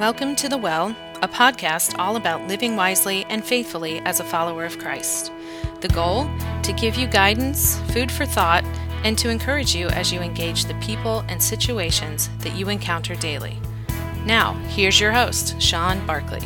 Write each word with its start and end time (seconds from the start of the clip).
Welcome 0.00 0.34
to 0.36 0.48
The 0.48 0.58
Well, 0.58 0.88
a 1.22 1.28
podcast 1.28 1.96
all 2.00 2.16
about 2.16 2.48
living 2.48 2.74
wisely 2.74 3.24
and 3.26 3.44
faithfully 3.44 4.00
as 4.00 4.18
a 4.18 4.24
follower 4.24 4.64
of 4.64 4.80
Christ. 4.80 5.30
The 5.82 5.88
goal? 5.88 6.28
To 6.64 6.72
give 6.72 6.96
you 6.96 7.06
guidance, 7.06 7.78
food 7.92 8.10
for 8.10 8.26
thought, 8.26 8.64
and 9.04 9.16
to 9.18 9.28
encourage 9.28 9.72
you 9.72 9.86
as 9.90 10.12
you 10.12 10.18
engage 10.18 10.64
the 10.64 10.74
people 10.80 11.20
and 11.28 11.40
situations 11.40 12.28
that 12.40 12.56
you 12.56 12.70
encounter 12.70 13.14
daily. 13.14 13.56
Now, 14.26 14.54
here's 14.66 14.98
your 14.98 15.12
host, 15.12 15.62
Sean 15.62 16.04
Barkley. 16.08 16.42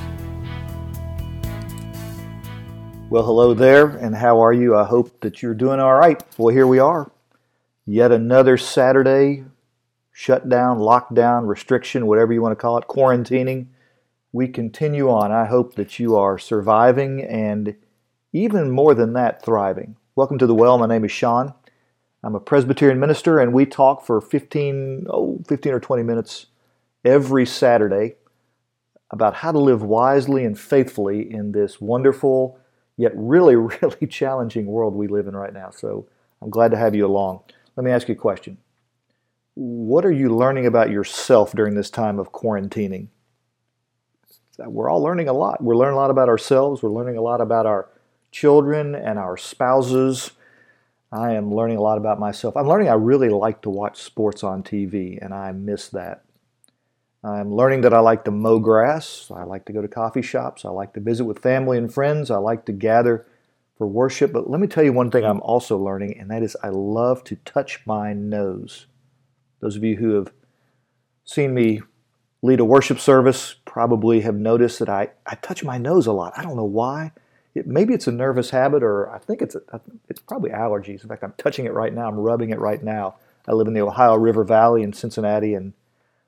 Well, 3.08 3.24
hello 3.24 3.54
there, 3.54 3.86
and 3.86 4.14
how 4.14 4.40
are 4.40 4.52
you? 4.52 4.76
I 4.76 4.84
hope 4.84 5.20
that 5.20 5.42
you're 5.42 5.54
doing 5.54 5.80
all 5.80 5.94
right. 5.94 6.22
Well, 6.36 6.54
here 6.54 6.66
we 6.66 6.80
are. 6.80 7.10
Yet 7.86 8.12
another 8.12 8.58
Saturday 8.58 9.46
shutdown, 10.18 10.78
lockdown, 10.78 11.46
restriction, 11.46 12.04
whatever 12.04 12.32
you 12.32 12.42
want 12.42 12.50
to 12.50 12.60
call 12.60 12.76
it, 12.76 12.88
quarantining. 12.88 13.68
We 14.32 14.48
continue 14.48 15.08
on. 15.08 15.30
I 15.30 15.44
hope 15.44 15.76
that 15.76 16.00
you 16.00 16.16
are 16.16 16.40
surviving 16.40 17.22
and 17.22 17.76
even 18.32 18.68
more 18.72 18.94
than 18.94 19.12
that, 19.12 19.44
thriving. 19.44 19.94
Welcome 20.16 20.36
to 20.38 20.46
the 20.48 20.56
well. 20.56 20.76
My 20.76 20.88
name 20.88 21.04
is 21.04 21.12
Sean. 21.12 21.54
I'm 22.24 22.34
a 22.34 22.40
Presbyterian 22.40 22.98
minister, 22.98 23.38
and 23.38 23.52
we 23.52 23.64
talk 23.64 24.04
for 24.04 24.20
15, 24.20 25.06
oh, 25.08 25.40
15 25.46 25.72
or 25.72 25.78
20 25.78 26.02
minutes 26.02 26.46
every 27.04 27.46
Saturday 27.46 28.16
about 29.12 29.34
how 29.34 29.52
to 29.52 29.60
live 29.60 29.84
wisely 29.84 30.44
and 30.44 30.58
faithfully 30.58 31.32
in 31.32 31.52
this 31.52 31.80
wonderful, 31.80 32.58
yet 32.96 33.12
really, 33.14 33.54
really 33.82 34.06
challenging 34.08 34.66
world 34.66 34.96
we 34.96 35.06
live 35.06 35.28
in 35.28 35.36
right 35.36 35.54
now. 35.54 35.70
So 35.70 36.08
I'm 36.42 36.50
glad 36.50 36.72
to 36.72 36.76
have 36.76 36.96
you 36.96 37.06
along. 37.06 37.42
Let 37.76 37.84
me 37.84 37.92
ask 37.92 38.08
you 38.08 38.16
a 38.16 38.18
question 38.18 38.58
what 39.58 40.04
are 40.04 40.12
you 40.12 40.28
learning 40.28 40.66
about 40.66 40.88
yourself 40.88 41.52
during 41.52 41.74
this 41.74 41.90
time 41.90 42.20
of 42.20 42.30
quarantining? 42.30 43.08
We're 44.56 44.88
all 44.88 45.02
learning 45.02 45.28
a 45.28 45.32
lot. 45.32 45.60
We're 45.60 45.76
learning 45.76 45.94
a 45.94 46.00
lot 46.00 46.10
about 46.10 46.28
ourselves. 46.28 46.80
We're 46.80 46.92
learning 46.92 47.16
a 47.16 47.22
lot 47.22 47.40
about 47.40 47.66
our 47.66 47.88
children 48.30 48.94
and 48.94 49.18
our 49.18 49.36
spouses. 49.36 50.30
I 51.10 51.32
am 51.32 51.52
learning 51.52 51.76
a 51.76 51.82
lot 51.82 51.98
about 51.98 52.20
myself. 52.20 52.56
I'm 52.56 52.68
learning 52.68 52.88
I 52.88 52.94
really 52.94 53.30
like 53.30 53.62
to 53.62 53.70
watch 53.70 54.00
sports 54.00 54.44
on 54.44 54.62
TV, 54.62 55.18
and 55.20 55.34
I 55.34 55.50
miss 55.50 55.88
that. 55.88 56.22
I'm 57.24 57.52
learning 57.52 57.80
that 57.80 57.94
I 57.94 57.98
like 57.98 58.24
to 58.26 58.30
mow 58.30 58.60
grass. 58.60 59.28
I 59.34 59.42
like 59.42 59.64
to 59.64 59.72
go 59.72 59.82
to 59.82 59.88
coffee 59.88 60.22
shops. 60.22 60.64
I 60.64 60.68
like 60.68 60.92
to 60.94 61.00
visit 61.00 61.24
with 61.24 61.40
family 61.40 61.78
and 61.78 61.92
friends. 61.92 62.30
I 62.30 62.36
like 62.36 62.64
to 62.66 62.72
gather 62.72 63.26
for 63.76 63.88
worship. 63.88 64.32
But 64.32 64.48
let 64.48 64.60
me 64.60 64.68
tell 64.68 64.84
you 64.84 64.92
one 64.92 65.10
thing 65.10 65.24
I'm 65.24 65.40
also 65.40 65.76
learning, 65.76 66.16
and 66.16 66.30
that 66.30 66.44
is 66.44 66.56
I 66.62 66.68
love 66.68 67.24
to 67.24 67.34
touch 67.44 67.80
my 67.86 68.12
nose. 68.12 68.86
Those 69.60 69.76
of 69.76 69.84
you 69.84 69.96
who 69.96 70.14
have 70.14 70.32
seen 71.24 71.54
me 71.54 71.82
lead 72.42 72.60
a 72.60 72.64
worship 72.64 73.00
service 73.00 73.56
probably 73.64 74.20
have 74.20 74.34
noticed 74.34 74.78
that 74.78 74.88
I, 74.88 75.10
I 75.26 75.34
touch 75.36 75.64
my 75.64 75.78
nose 75.78 76.06
a 76.06 76.12
lot. 76.12 76.32
I 76.36 76.42
don't 76.42 76.56
know 76.56 76.64
why. 76.64 77.12
It, 77.54 77.66
maybe 77.66 77.94
it's 77.94 78.06
a 78.06 78.12
nervous 78.12 78.50
habit, 78.50 78.82
or 78.82 79.10
I 79.10 79.18
think 79.18 79.42
it's 79.42 79.56
it's 80.08 80.20
probably 80.20 80.50
allergies. 80.50 81.02
In 81.02 81.08
fact, 81.08 81.24
I'm 81.24 81.34
touching 81.38 81.64
it 81.64 81.72
right 81.72 81.92
now. 81.92 82.08
I'm 82.08 82.18
rubbing 82.18 82.50
it 82.50 82.60
right 82.60 82.82
now. 82.82 83.16
I 83.48 83.52
live 83.52 83.66
in 83.66 83.74
the 83.74 83.80
Ohio 83.80 84.16
River 84.16 84.44
Valley 84.44 84.82
in 84.82 84.92
Cincinnati, 84.92 85.54
and 85.54 85.72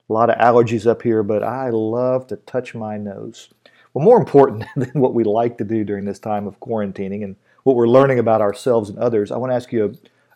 a 0.09 0.13
lot 0.13 0.29
of 0.29 0.37
allergies 0.37 0.87
up 0.87 1.03
here. 1.03 1.23
But 1.23 1.43
I 1.43 1.69
love 1.69 2.27
to 2.27 2.35
touch 2.35 2.75
my 2.75 2.97
nose. 2.97 3.49
Well, 3.93 4.03
more 4.03 4.17
important 4.17 4.65
than 4.75 4.91
what 4.93 5.13
we 5.13 5.23
like 5.23 5.57
to 5.59 5.63
do 5.63 5.83
during 5.83 6.05
this 6.05 6.19
time 6.19 6.47
of 6.47 6.59
quarantining 6.59 7.23
and 7.23 7.35
what 7.63 7.75
we're 7.75 7.87
learning 7.87 8.19
about 8.19 8.41
ourselves 8.41 8.89
and 8.89 8.97
others, 8.97 9.31
I 9.31 9.37
want 9.37 9.51
to 9.51 9.55
ask 9.55 9.71
you 9.71 9.85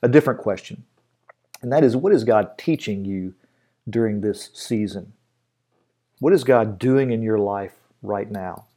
a, 0.02 0.06
a 0.06 0.10
different 0.10 0.40
question. 0.40 0.84
And 1.66 1.74
that 1.74 1.84
is, 1.84 1.98
what 1.98 2.14
is 2.14 2.24
God 2.24 2.60
teaching 2.60 3.06
you 3.06 3.34
during 3.90 4.22
this 4.22 4.52
season? 4.54 5.14
What 6.20 6.32
is 6.32 6.44
God 6.44 6.78
doing 6.78 7.10
in 7.10 7.24
your 7.24 7.40
life 7.40 7.74
right 8.04 8.30
now? 8.30 8.68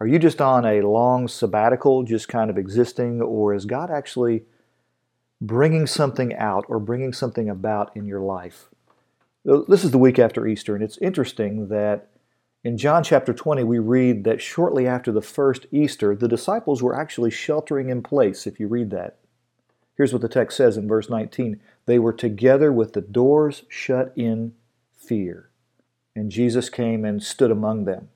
Are 0.00 0.06
you 0.06 0.18
just 0.18 0.40
on 0.40 0.64
a 0.64 0.80
long 0.80 1.28
sabbatical, 1.28 2.02
just 2.02 2.26
kind 2.28 2.48
of 2.48 2.56
existing, 2.56 3.20
or 3.20 3.52
is 3.52 3.66
God 3.66 3.90
actually 3.90 4.44
bringing 5.38 5.86
something 5.86 6.34
out 6.36 6.64
or 6.66 6.78
bringing 6.78 7.12
something 7.12 7.50
about 7.50 7.94
in 7.94 8.06
your 8.06 8.20
life? 8.20 8.70
This 9.44 9.84
is 9.84 9.90
the 9.90 9.98
week 9.98 10.18
after 10.18 10.46
Easter, 10.46 10.74
and 10.74 10.82
it's 10.82 10.96
interesting 11.02 11.68
that 11.68 12.08
in 12.64 12.78
John 12.78 13.04
chapter 13.04 13.34
20, 13.34 13.64
we 13.64 13.78
read 13.78 14.24
that 14.24 14.40
shortly 14.40 14.86
after 14.86 15.12
the 15.12 15.20
first 15.20 15.66
Easter, 15.70 16.16
the 16.16 16.26
disciples 16.26 16.82
were 16.82 16.98
actually 16.98 17.32
sheltering 17.32 17.90
in 17.90 18.02
place, 18.02 18.46
if 18.46 18.58
you 18.58 18.66
read 18.66 18.88
that. 18.92 19.18
Here's 19.96 20.12
what 20.12 20.22
the 20.22 20.28
text 20.28 20.56
says 20.56 20.76
in 20.76 20.88
verse 20.88 21.08
19 21.08 21.60
They 21.86 21.98
were 21.98 22.12
together 22.12 22.72
with 22.72 22.92
the 22.92 23.00
doors 23.00 23.62
shut 23.68 24.12
in 24.16 24.54
fear. 24.96 25.50
And 26.16 26.30
Jesus 26.30 26.68
came 26.68 27.04
and 27.04 27.22
stood 27.22 27.50
among 27.50 27.84
them. 27.84 28.08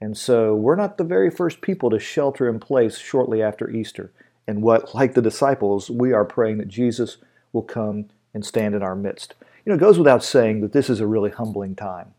And 0.00 0.16
so 0.16 0.54
we're 0.54 0.76
not 0.76 0.98
the 0.98 1.04
very 1.04 1.30
first 1.30 1.60
people 1.60 1.90
to 1.90 1.98
shelter 1.98 2.48
in 2.48 2.58
place 2.58 2.98
shortly 2.98 3.42
after 3.42 3.70
Easter. 3.70 4.12
And 4.46 4.62
what, 4.62 4.94
like 4.94 5.14
the 5.14 5.22
disciples, 5.22 5.90
we 5.90 6.12
are 6.12 6.24
praying 6.24 6.58
that 6.58 6.68
Jesus 6.68 7.18
will 7.52 7.62
come 7.62 8.06
and 8.34 8.44
stand 8.44 8.74
in 8.74 8.82
our 8.82 8.96
midst. 8.96 9.34
You 9.64 9.70
know, 9.70 9.76
it 9.76 9.80
goes 9.80 9.98
without 9.98 10.24
saying 10.24 10.60
that 10.60 10.72
this 10.72 10.90
is 10.90 10.98
a 10.98 11.06
really 11.06 11.30
humbling 11.30 11.76
time. 11.76 12.14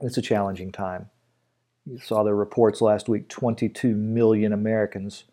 It's 0.00 0.16
a 0.16 0.22
challenging 0.22 0.72
time. 0.72 1.10
You 1.84 1.98
saw 1.98 2.22
the 2.22 2.34
reports 2.34 2.80
last 2.80 3.08
week 3.08 3.28
22 3.28 3.94
million 3.94 4.52
Americans 4.52 5.24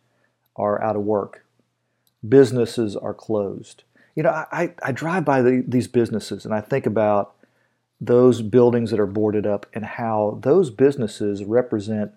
are 0.56 0.82
out 0.82 0.96
of 0.96 1.04
work 1.04 1.44
businesses 2.28 2.96
are 2.96 3.14
closed. 3.14 3.84
You 4.16 4.24
know, 4.24 4.30
I, 4.30 4.74
I 4.82 4.92
drive 4.92 5.26
by 5.26 5.42
the, 5.42 5.64
these 5.68 5.88
businesses 5.88 6.46
and 6.46 6.54
I 6.54 6.62
think 6.62 6.86
about 6.86 7.36
those 8.00 8.42
buildings 8.42 8.92
that 8.92 9.00
are 9.00 9.08
boarded 9.08 9.48
up 9.48 9.66
and 9.74 9.86
how 9.86 10.40
those 10.42 10.70
businesses 10.70 11.44
represent 11.44 12.12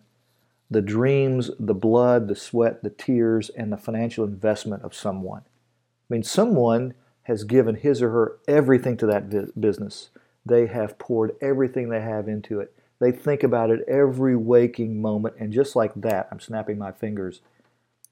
the 0.71 0.83
dreams, 0.83 1.51
the 1.61 1.75
blood, 1.75 2.29
the 2.29 2.35
sweat, 2.35 2.83
the 2.83 2.91
tears, 2.91 3.51
and 3.51 3.73
the 3.73 3.77
financial 3.77 4.25
investment 4.25 4.83
of 4.83 4.95
someone. 4.95 5.43
I 5.43 6.15
mean, 6.15 6.23
someone 6.23 6.95
has 7.23 7.45
given 7.45 7.77
his 7.77 8.03
or 8.03 8.11
her 8.11 8.39
everything 8.49 8.97
to 8.99 9.07
that 9.07 9.61
business. 9.61 10.11
They 10.45 10.67
have 10.67 10.99
poured 10.99 11.37
everything 11.41 11.89
they 11.89 12.01
have 12.01 12.29
into 12.29 12.61
it. 12.61 12.73
They 12.99 13.13
think 13.13 13.43
about 13.43 13.71
it 13.71 13.87
every 13.87 14.37
waking 14.37 15.01
moment, 15.01 15.35
and 15.39 15.53
just 15.53 15.77
like 15.77 15.93
that, 15.97 16.29
I'm 16.31 16.41
snapping 16.41 16.79
my 16.79 16.93
fingers, 16.93 17.41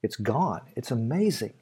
it's 0.03 0.15
gone. 0.15 0.61
It's 0.75 0.91
amazing. 0.91 1.53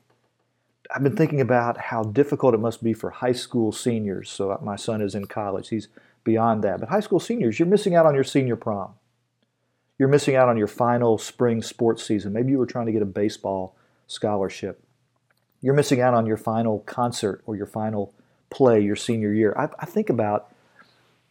I've 0.93 1.01
been 1.01 1.15
thinking 1.15 1.41
about 1.41 1.77
how 1.77 2.03
difficult 2.03 2.53
it 2.53 2.59
must 2.59 2.83
be 2.83 2.93
for 2.93 3.09
high 3.09 3.31
school 3.31 3.71
seniors. 3.71 4.29
So 4.29 4.51
uh, 4.51 4.57
my 4.61 4.75
son 4.75 5.01
is 5.01 5.15
in 5.15 5.25
college, 5.25 5.69
he's 5.69 5.87
beyond 6.23 6.63
that. 6.63 6.79
But 6.79 6.89
high 6.89 6.99
school 6.99 7.19
seniors, 7.19 7.57
you're 7.57 7.67
missing 7.67 7.95
out 7.95 8.05
on 8.05 8.13
your 8.13 8.23
senior 8.23 8.55
prom. 8.55 8.93
You're 9.97 10.09
missing 10.09 10.35
out 10.35 10.49
on 10.49 10.57
your 10.57 10.67
final 10.67 11.17
spring 11.17 11.61
sports 11.63 12.03
season. 12.03 12.33
Maybe 12.33 12.51
you 12.51 12.59
were 12.59 12.67
trying 12.67 12.85
to 12.85 12.91
get 12.91 13.01
a 13.01 13.05
baseball 13.05 13.75
scholarship. 14.05 14.83
You're 15.61 15.73
missing 15.73 15.99
out 15.99 16.13
on 16.13 16.25
your 16.25 16.37
final 16.37 16.79
concert 16.79 17.41
or 17.45 17.55
your 17.55 17.65
final 17.65 18.13
play 18.49 18.79
your 18.79 18.95
senior 18.95 19.33
year. 19.33 19.55
I, 19.57 19.69
I 19.79 19.85
think 19.85 20.09
about 20.09 20.53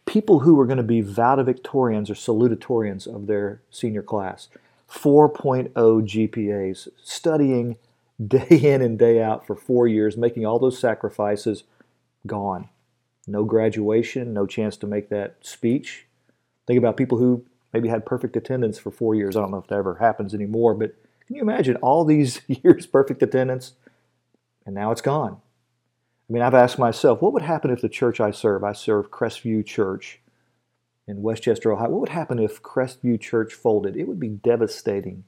people 0.05 0.39
who 0.39 0.59
are 0.59 0.65
going 0.65 0.77
to 0.77 0.83
be 0.83 1.01
valedictorians 1.01 2.09
or 2.09 2.15
salutatorians 2.15 3.07
of 3.07 3.27
their 3.27 3.61
senior 3.69 4.03
class, 4.03 4.49
4.0 4.89 5.71
GPAs, 5.73 6.89
studying 7.01 7.77
day 8.25 8.47
in 8.49 8.81
and 8.81 8.97
day 8.97 9.21
out 9.21 9.45
for 9.45 9.55
four 9.55 9.87
years, 9.87 10.17
making 10.17 10.45
all 10.45 10.59
those 10.59 10.79
sacrifices, 10.79 11.63
gone. 12.27 12.69
No 13.27 13.43
graduation, 13.43 14.33
no 14.33 14.45
chance 14.45 14.77
to 14.77 14.87
make 14.87 15.09
that 15.09 15.37
speech. 15.41 16.05
Think 16.67 16.77
about 16.77 16.97
people 16.97 17.17
who 17.17 17.45
maybe 17.73 17.89
had 17.89 18.05
perfect 18.05 18.35
attendance 18.35 18.77
for 18.77 18.91
four 18.91 19.15
years. 19.15 19.35
I 19.35 19.41
don't 19.41 19.51
know 19.51 19.57
if 19.57 19.67
that 19.67 19.79
ever 19.79 19.95
happens 19.95 20.33
anymore, 20.33 20.73
but 20.73 20.95
can 21.25 21.35
you 21.35 21.41
imagine 21.41 21.77
all 21.77 22.05
these 22.05 22.41
years 22.47 22.85
perfect 22.85 23.23
attendance 23.23 23.73
and 24.65 24.75
now 24.75 24.91
it's 24.91 25.01
gone? 25.01 25.37
I 26.29 26.33
mean, 26.33 26.43
I've 26.43 26.53
asked 26.53 26.79
myself, 26.79 27.21
what 27.21 27.33
would 27.33 27.41
happen 27.41 27.71
if 27.71 27.81
the 27.81 27.89
church 27.89 28.19
I 28.19 28.31
serve, 28.31 28.63
I 28.63 28.73
serve 28.73 29.11
Crestview 29.11 29.65
Church 29.65 30.19
in 31.05 31.21
Westchester, 31.21 31.71
Ohio, 31.71 31.89
what 31.89 31.99
would 31.99 32.09
happen 32.09 32.39
if 32.39 32.63
Crestview 32.63 33.19
Church 33.19 33.53
folded? 33.53 33.97
It 33.97 34.07
would 34.07 34.19
be 34.19 34.29
devastating 34.29 35.25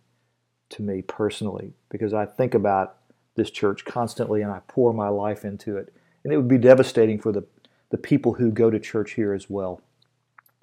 to 0.69 0.81
me 0.81 1.01
personally 1.01 1.73
because 1.89 2.13
I 2.13 2.25
think 2.25 2.53
about 2.53 2.97
this 3.35 3.51
church 3.51 3.85
constantly 3.85 4.41
and 4.41 4.51
I 4.51 4.61
pour 4.67 4.93
my 4.93 5.09
life 5.09 5.45
into 5.45 5.77
it. 5.77 5.93
And 6.23 6.33
it 6.33 6.37
would 6.37 6.47
be 6.47 6.57
devastating 6.57 7.19
for 7.19 7.31
the, 7.31 7.45
the 7.91 7.97
people 7.97 8.33
who 8.33 8.51
go 8.51 8.69
to 8.69 8.79
church 8.79 9.11
here 9.11 9.33
as 9.33 9.49
well. 9.49 9.81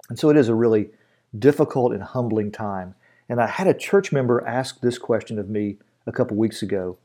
And 0.09 0.19
so 0.19 0.29
it 0.29 0.37
is 0.37 0.49
a 0.49 0.55
really 0.55 0.89
difficult 1.37 1.93
and 1.93 2.03
humbling 2.03 2.51
time. 2.51 2.95
And 3.29 3.41
I 3.41 3.47
had 3.47 3.67
a 3.67 3.73
church 3.73 4.11
member 4.11 4.45
ask 4.45 4.81
this 4.81 4.97
question 4.97 5.39
of 5.39 5.49
me 5.49 5.77
a 6.05 6.11
couple 6.11 6.35
weeks 6.37 6.61
ago 6.61 6.97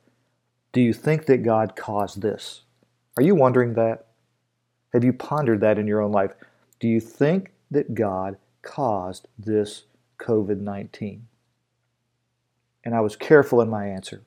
Do 0.73 0.81
you 0.81 0.93
think 0.93 1.27
that 1.27 1.43
God 1.43 1.77
caused 1.77 2.21
this? 2.21 2.63
Are 3.17 3.23
you 3.23 3.35
wondering 3.35 3.75
that? 3.75 4.07
Have 4.93 5.05
you 5.05 5.13
pondered 5.13 5.61
that 5.61 5.79
in 5.79 5.87
your 5.87 6.01
own 6.01 6.13
life? 6.13 6.33
Do 6.81 6.89
you 6.89 7.01
think 7.01 7.53
that 7.71 7.95
God 7.95 8.37
caused 8.63 9.29
this 9.39 9.85
COVID 10.19 10.61
19? 10.61 11.27
And 12.89 12.97
I 12.97 13.03
was 13.03 13.17
careful 13.17 13.61
in 13.61 13.69
my 13.69 13.87
answer. 13.87 14.23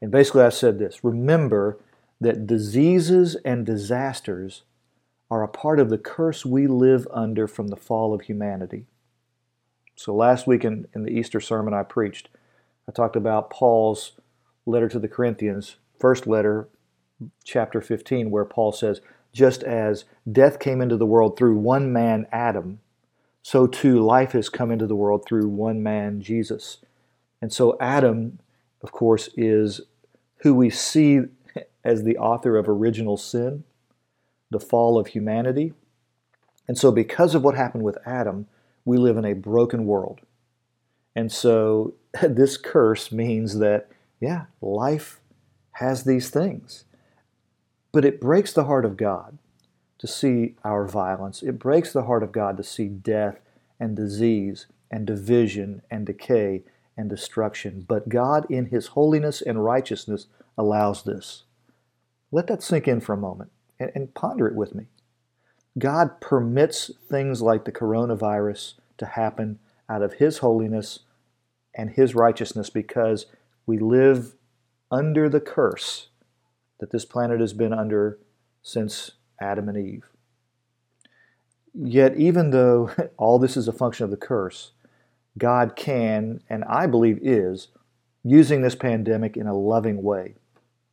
And 0.00 0.12
basically, 0.12 0.42
I 0.42 0.50
said 0.50 0.78
this 0.78 1.02
Remember 1.02 1.80
that 2.20 2.46
diseases 2.46 3.34
and 3.44 3.66
disasters 3.66 4.62
are 5.28 5.42
a 5.42 5.48
part 5.48 5.80
of 5.80 5.90
the 5.90 5.98
curse 5.98 6.46
we 6.46 6.68
live 6.68 7.08
under 7.10 7.48
from 7.48 7.66
the 7.66 7.76
fall 7.76 8.14
of 8.14 8.20
humanity. 8.20 8.86
So 9.96 10.14
last 10.14 10.46
week 10.46 10.64
in, 10.64 10.86
in 10.94 11.02
the 11.02 11.10
Easter 11.10 11.40
sermon 11.40 11.74
I 11.74 11.82
preached, 11.82 12.28
I 12.88 12.92
talked 12.92 13.16
about 13.16 13.50
Paul's 13.50 14.12
letter 14.66 14.88
to 14.88 15.00
the 15.00 15.08
Corinthians, 15.08 15.74
first 15.98 16.28
letter, 16.28 16.68
chapter 17.42 17.80
15, 17.80 18.30
where 18.30 18.44
Paul 18.44 18.70
says, 18.70 19.00
Just 19.32 19.64
as 19.64 20.04
death 20.30 20.60
came 20.60 20.80
into 20.80 20.96
the 20.96 21.06
world 21.06 21.36
through 21.36 21.56
one 21.56 21.92
man, 21.92 22.28
Adam, 22.30 22.78
so 23.42 23.66
too 23.66 23.98
life 23.98 24.30
has 24.30 24.48
come 24.48 24.70
into 24.70 24.86
the 24.86 24.94
world 24.94 25.24
through 25.26 25.48
one 25.48 25.82
man, 25.82 26.20
Jesus. 26.20 26.78
And 27.44 27.52
so 27.52 27.76
Adam, 27.78 28.38
of 28.82 28.90
course, 28.90 29.28
is 29.36 29.82
who 30.36 30.54
we 30.54 30.70
see 30.70 31.20
as 31.84 32.02
the 32.02 32.16
author 32.16 32.56
of 32.56 32.70
original 32.70 33.18
sin, 33.18 33.64
the 34.50 34.58
fall 34.58 34.98
of 34.98 35.08
humanity. 35.08 35.74
And 36.66 36.78
so, 36.78 36.90
because 36.90 37.34
of 37.34 37.44
what 37.44 37.54
happened 37.54 37.84
with 37.84 37.98
Adam, 38.06 38.46
we 38.86 38.96
live 38.96 39.18
in 39.18 39.26
a 39.26 39.34
broken 39.34 39.84
world. 39.84 40.22
And 41.14 41.30
so, 41.30 41.92
this 42.22 42.56
curse 42.56 43.12
means 43.12 43.58
that, 43.58 43.90
yeah, 44.22 44.46
life 44.62 45.20
has 45.72 46.04
these 46.04 46.30
things. 46.30 46.84
But 47.92 48.06
it 48.06 48.22
breaks 48.22 48.54
the 48.54 48.64
heart 48.64 48.86
of 48.86 48.96
God 48.96 49.36
to 49.98 50.06
see 50.06 50.54
our 50.64 50.86
violence. 50.86 51.42
It 51.42 51.58
breaks 51.58 51.92
the 51.92 52.04
heart 52.04 52.22
of 52.22 52.32
God 52.32 52.56
to 52.56 52.62
see 52.62 52.88
death 52.88 53.38
and 53.78 53.94
disease 53.94 54.64
and 54.90 55.06
division 55.06 55.82
and 55.90 56.06
decay 56.06 56.62
and 56.96 57.10
destruction. 57.10 57.84
But 57.86 58.08
God, 58.08 58.46
in 58.50 58.66
His 58.66 58.88
holiness 58.88 59.40
and 59.40 59.64
righteousness, 59.64 60.26
allows 60.56 61.02
this. 61.04 61.44
Let 62.30 62.46
that 62.48 62.62
sink 62.62 62.88
in 62.88 63.00
for 63.00 63.12
a 63.12 63.18
moment 63.18 63.50
and, 63.78 63.90
and 63.94 64.14
ponder 64.14 64.46
it 64.46 64.54
with 64.54 64.74
me. 64.74 64.86
God 65.78 66.20
permits 66.20 66.90
things 67.08 67.42
like 67.42 67.64
the 67.64 67.72
coronavirus 67.72 68.74
to 68.98 69.06
happen 69.06 69.58
out 69.88 70.02
of 70.02 70.14
His 70.14 70.38
holiness 70.38 71.00
and 71.74 71.90
His 71.90 72.14
righteousness 72.14 72.70
because 72.70 73.26
we 73.66 73.78
live 73.78 74.34
under 74.90 75.28
the 75.28 75.40
curse 75.40 76.08
that 76.78 76.90
this 76.90 77.04
planet 77.04 77.40
has 77.40 77.52
been 77.52 77.72
under 77.72 78.18
since 78.62 79.12
Adam 79.40 79.68
and 79.68 79.78
Eve. 79.78 80.04
Yet, 81.74 82.16
even 82.16 82.50
though 82.50 82.90
all 83.16 83.38
this 83.38 83.56
is 83.56 83.66
a 83.68 83.72
function 83.72 84.04
of 84.04 84.10
the 84.10 84.16
curse, 84.16 84.72
God 85.36 85.76
can, 85.76 86.42
and 86.48 86.64
I 86.64 86.86
believe 86.86 87.18
is, 87.22 87.68
using 88.22 88.62
this 88.62 88.74
pandemic 88.74 89.36
in 89.36 89.46
a 89.46 89.56
loving 89.56 90.02
way. 90.02 90.34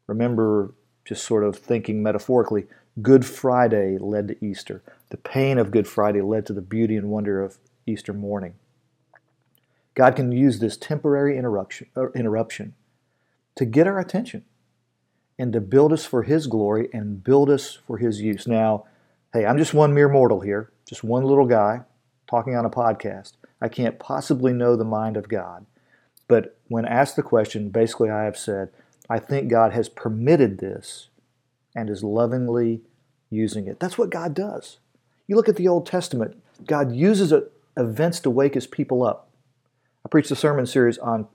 Remember, 0.07 0.73
just 1.05 1.23
sort 1.23 1.43
of 1.43 1.55
thinking 1.55 2.03
metaphorically, 2.03 2.67
Good 3.01 3.25
Friday 3.25 3.97
led 3.97 4.27
to 4.27 4.45
Easter. 4.45 4.81
The 5.09 5.17
pain 5.17 5.57
of 5.57 5.71
Good 5.71 5.87
Friday 5.87 6.21
led 6.21 6.45
to 6.47 6.53
the 6.53 6.61
beauty 6.61 6.97
and 6.97 7.09
wonder 7.09 7.41
of 7.41 7.57
Easter 7.85 8.13
morning. 8.13 8.55
God 9.93 10.15
can 10.15 10.31
use 10.31 10.59
this 10.59 10.77
temporary 10.77 11.37
interruption, 11.37 11.87
uh, 11.95 12.11
interruption 12.11 12.73
to 13.55 13.65
get 13.65 13.87
our 13.87 13.99
attention 13.99 14.43
and 15.37 15.53
to 15.53 15.61
build 15.61 15.93
us 15.93 16.05
for 16.05 16.23
His 16.23 16.47
glory 16.47 16.89
and 16.93 17.23
build 17.23 17.49
us 17.49 17.77
for 17.87 17.97
His 17.97 18.21
use. 18.21 18.47
Now, 18.47 18.85
hey, 19.33 19.45
I'm 19.45 19.57
just 19.57 19.73
one 19.73 19.93
mere 19.93 20.09
mortal 20.09 20.41
here, 20.41 20.71
just 20.87 21.03
one 21.03 21.23
little 21.23 21.45
guy 21.45 21.81
talking 22.29 22.55
on 22.55 22.65
a 22.65 22.69
podcast. 22.69 23.33
I 23.61 23.69
can't 23.69 23.99
possibly 23.99 24.53
know 24.53 24.75
the 24.75 24.83
mind 24.83 25.17
of 25.17 25.29
God. 25.29 25.65
But 26.27 26.57
when 26.67 26.85
asked 26.85 27.15
the 27.15 27.23
question, 27.23 27.69
basically 27.69 28.09
I 28.09 28.23
have 28.23 28.37
said, 28.37 28.69
I 29.09 29.19
think 29.19 29.49
God 29.49 29.73
has 29.73 29.89
permitted 29.89 30.57
this 30.57 31.09
and 31.75 31.89
is 31.89 32.03
lovingly 32.03 32.81
using 33.29 33.67
it. 33.67 33.79
That's 33.79 33.97
what 33.97 34.09
God 34.09 34.33
does. 34.33 34.79
You 35.27 35.35
look 35.35 35.49
at 35.49 35.55
the 35.55 35.67
Old 35.67 35.85
Testament, 35.85 36.41
God 36.65 36.93
uses 36.93 37.33
events 37.77 38.19
to 38.21 38.29
wake 38.29 38.53
his 38.53 38.67
people 38.67 39.03
up. 39.03 39.29
I 40.05 40.09
preached 40.09 40.31
a 40.31 40.35
sermon 40.35 40.65
series 40.65 40.97
on 40.97 41.27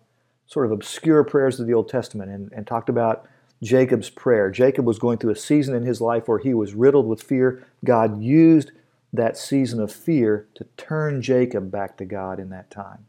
sort 0.47 0.67
of 0.67 0.73
obscure 0.73 1.25
prayers 1.25 1.61
of 1.61 1.67
the 1.67 1.75
Old 1.75 1.89
Testament 1.89 2.31
and, 2.31 2.53
and 2.53 2.67
talked 2.67 2.89
about 2.89 3.27
Jacob's 3.63 4.11
prayer. 4.11 4.51
Jacob 4.51 4.87
was 4.87 4.99
going 4.99 5.19
through 5.19 5.33
a 5.33 5.37
season 5.37 5.75
in 5.75 5.85
his 5.85 6.01
life 6.01 6.29
where 6.29 6.39
he 6.39 6.55
was 6.55 6.75
riddled 6.75 7.07
with 7.07 7.23
fear. 7.23 7.67
God 7.85 8.23
used 8.23 8.71
that 9.13 9.37
season 9.37 9.81
of 9.81 9.93
fear 9.93 10.49
to 10.55 10.65
turn 10.77 11.23
Jacob 11.23 11.71
back 11.71 11.97
to 11.99 12.05
God 12.05 12.39
in 12.39 12.51
that 12.51 12.71
time. 12.71 13.07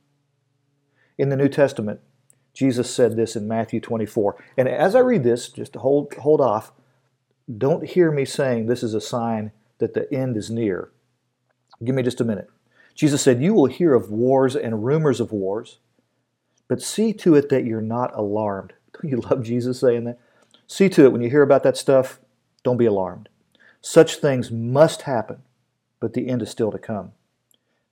In 1.17 1.29
the 1.29 1.35
New 1.35 1.49
Testament, 1.49 1.99
Jesus 2.53 2.93
said 2.93 3.15
this 3.15 3.35
in 3.35 3.47
Matthew 3.47 3.79
24. 3.79 4.35
And 4.57 4.67
as 4.67 4.95
I 4.95 4.99
read 4.99 5.23
this, 5.23 5.49
just 5.49 5.75
hold, 5.75 6.13
hold 6.15 6.41
off, 6.41 6.71
don't 7.57 7.87
hear 7.87 8.11
me 8.11 8.25
saying 8.25 8.65
this 8.65 8.83
is 8.83 8.93
a 8.93 9.01
sign 9.01 9.51
that 9.79 9.93
the 9.93 10.11
end 10.13 10.37
is 10.37 10.49
near. 10.49 10.91
Give 11.83 11.95
me 11.95 12.03
just 12.03 12.21
a 12.21 12.25
minute. 12.25 12.49
Jesus 12.95 13.21
said, 13.21 13.41
You 13.41 13.53
will 13.53 13.67
hear 13.67 13.93
of 13.93 14.09
wars 14.09 14.55
and 14.55 14.83
rumors 14.83 15.19
of 15.19 15.31
wars, 15.31 15.77
but 16.67 16.81
see 16.81 17.13
to 17.13 17.35
it 17.35 17.49
that 17.49 17.65
you're 17.65 17.81
not 17.81 18.15
alarmed. 18.15 18.73
Don't 18.93 19.11
you 19.11 19.21
love 19.21 19.43
Jesus 19.43 19.79
saying 19.79 20.05
that? 20.05 20.19
See 20.67 20.89
to 20.89 21.05
it 21.05 21.11
when 21.11 21.21
you 21.21 21.29
hear 21.29 21.43
about 21.43 21.63
that 21.63 21.77
stuff, 21.77 22.19
don't 22.63 22.77
be 22.77 22.85
alarmed. 22.85 23.29
Such 23.79 24.15
things 24.15 24.51
must 24.51 25.03
happen, 25.03 25.41
but 25.99 26.13
the 26.13 26.27
end 26.27 26.41
is 26.41 26.49
still 26.49 26.71
to 26.71 26.77
come. 26.77 27.11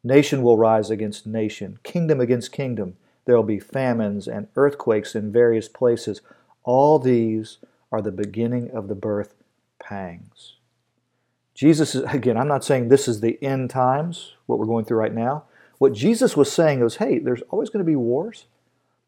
Nation 0.04 0.44
will 0.44 0.58
rise 0.58 0.90
against 0.90 1.26
nation, 1.26 1.80
kingdom 1.84 2.22
against 2.22 2.52
kingdom. 2.52 2.96
There 3.26 3.36
will 3.36 3.44
be 3.44 3.60
famines 3.60 4.28
and 4.28 4.48
earthquakes 4.56 5.16
in 5.16 5.32
various 5.32 5.68
places. 5.68 6.22
All 6.64 7.00
these 7.00 7.58
are 7.92 8.02
the 8.02 8.12
beginning 8.12 8.70
of 8.72 8.88
the 8.88 8.96
birth 8.96 9.34
pangs. 9.80 10.58
Jesus 11.56 11.96
is, 11.96 12.04
again, 12.04 12.38
I'm 12.38 12.48
not 12.48 12.64
saying 12.64 12.90
this 12.90 13.08
is 13.08 13.22
the 13.22 13.42
end 13.42 13.70
times, 13.70 14.34
what 14.46 14.60
we're 14.60 14.66
going 14.66 14.86
through 14.86 14.98
right 14.98 15.14
now. 15.14 15.46
What 15.78 15.94
Jesus 15.94 16.38
was 16.38 16.52
saying 16.52 16.82
was, 16.82 16.98
hey, 16.98 17.18
there's 17.18 17.42
always 17.50 17.70
going 17.70 17.84
to 17.84 17.90
be 17.90 17.96
wars. 17.96 18.46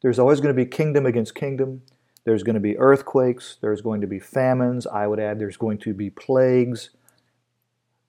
There's 0.01 0.19
always 0.19 0.39
going 0.39 0.55
to 0.55 0.65
be 0.65 0.69
kingdom 0.69 1.05
against 1.05 1.35
kingdom. 1.35 1.81
There's 2.23 2.44
going 2.44 2.55
to 2.55 2.59
be 2.59 2.77
earthquakes. 2.77 3.57
There's 3.61 3.81
going 3.81 4.01
to 4.01 4.07
be 4.07 4.19
famines. 4.19 4.88
I 4.88 5.07
would 5.07 5.19
add, 5.19 5.39
there's 5.39 5.57
going 5.57 5.77
to 5.79 5.94
be 5.94 6.09
plagues. 6.09 6.89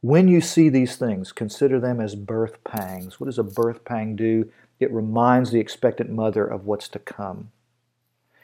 When 0.00 0.28
you 0.28 0.40
see 0.40 0.68
these 0.68 0.96
things, 0.96 1.32
consider 1.32 1.80
them 1.80 2.00
as 2.00 2.14
birth 2.14 2.62
pangs. 2.62 3.18
What 3.18 3.26
does 3.26 3.38
a 3.38 3.42
birth 3.42 3.84
pang 3.84 4.14
do? 4.14 4.50
It 4.78 4.92
reminds 4.92 5.50
the 5.50 5.58
expectant 5.58 6.10
mother 6.10 6.46
of 6.46 6.66
what's 6.66 6.88
to 6.88 7.00
come. 7.00 7.50